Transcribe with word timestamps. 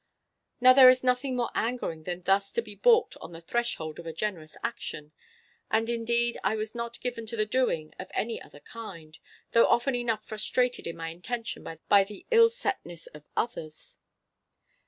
Now, 0.59 0.73
there 0.73 0.89
is 0.89 1.03
nothing 1.03 1.35
more 1.35 1.51
angering 1.53 2.05
than 2.05 2.23
thus 2.23 2.51
to 2.53 2.63
be 2.63 2.73
baulked 2.73 3.17
on 3.21 3.33
the 3.33 3.39
threshold 3.41 3.99
of 3.99 4.07
a 4.07 4.13
generous 4.13 4.57
action; 4.63 5.11
and, 5.69 5.91
indeed, 5.91 6.39
I 6.43 6.55
was 6.55 6.73
not 6.73 6.99
given 7.01 7.27
to 7.27 7.35
the 7.37 7.45
doing 7.45 7.93
of 7.99 8.09
any 8.15 8.41
other 8.41 8.61
kind—though 8.61 9.67
often 9.67 9.93
enough 9.93 10.25
frustrated 10.25 10.87
of 10.87 10.95
my 10.95 11.09
intention 11.09 11.63
by 11.87 12.03
the 12.03 12.25
illsetness 12.31 13.05
of 13.13 13.25
others. 13.37 13.99